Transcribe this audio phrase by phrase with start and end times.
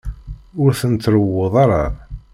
[0.61, 1.85] Ur ten-tṛewwuḍ ara.